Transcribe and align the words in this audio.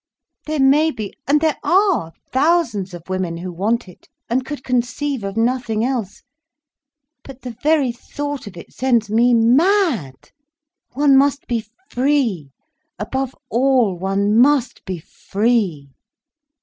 There 0.47 0.59
may 0.59 0.89
be, 0.89 1.13
and 1.27 1.39
there 1.41 1.57
are, 1.63 2.11
thousands 2.31 2.95
of 2.95 3.07
women 3.07 3.37
who 3.37 3.51
want 3.51 3.87
it, 3.87 4.09
and 4.31 4.43
could 4.43 4.63
conceive 4.63 5.23
of 5.23 5.37
nothing 5.37 5.85
else. 5.85 6.23
But 7.23 7.43
the 7.43 7.55
very 7.61 7.91
thought 7.91 8.47
of 8.47 8.57
it 8.57 8.73
sends 8.73 9.11
me 9.11 9.35
mad. 9.35 10.31
One 10.93 11.15
must 11.15 11.45
be 11.45 11.65
free, 11.91 12.49
above 12.97 13.35
all, 13.51 13.95
one 13.95 14.35
must 14.35 14.83
be 14.85 14.97
free. 14.97 15.91